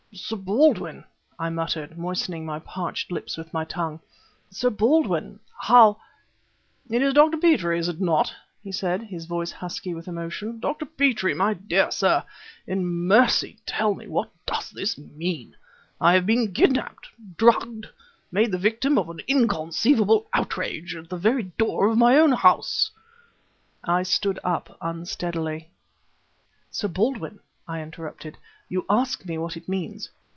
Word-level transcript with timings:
"Sir 0.13 0.35
Baldwin!" 0.35 1.05
I 1.39 1.49
muttered, 1.49 1.97
moistening 1.97 2.45
my 2.45 2.59
parched 2.59 3.13
lips 3.13 3.37
with 3.37 3.53
my 3.53 3.63
tongue 3.63 4.01
"Sir 4.49 4.69
Baldwin! 4.69 5.39
how" 5.57 6.01
"It 6.91 7.01
is 7.01 7.13
Dr. 7.13 7.37
Petrie, 7.37 7.79
is 7.79 7.87
it 7.87 8.01
not?" 8.01 8.33
he 8.61 8.73
said, 8.73 9.03
his 9.03 9.23
voice 9.25 9.51
husky 9.53 9.93
with 9.93 10.09
emotion. 10.09 10.59
"Dr. 10.59 10.85
Petrie! 10.85 11.33
my 11.33 11.53
dear 11.53 11.91
sir, 11.91 12.25
in 12.67 12.85
mercy 12.85 13.57
tell 13.65 13.95
me 13.95 14.05
what 14.09 14.29
does 14.45 14.69
this 14.71 14.97
mean? 14.97 15.55
I 16.01 16.13
have 16.15 16.25
been 16.25 16.51
kidnaped 16.53 17.07
drugged; 17.37 17.87
made 18.33 18.51
the 18.51 18.57
victim 18.57 18.97
of 18.97 19.09
an 19.09 19.21
inconceivable 19.29 20.27
outrage 20.33 20.93
at 20.93 21.07
the 21.09 21.15
very 21.15 21.43
door 21.43 21.87
of 21.87 21.97
my 21.97 22.17
own 22.17 22.33
house...." 22.33 22.91
I 23.85 24.03
stood 24.03 24.39
up 24.43 24.77
unsteadily. 24.81 25.69
"Sir 26.69 26.89
Baldwin," 26.89 27.39
I 27.65 27.81
interrupted, 27.81 28.37
"you 28.67 28.85
ask 28.89 29.25
me 29.25 29.37
what 29.37 29.55
it 29.57 29.67
means. 29.69 30.09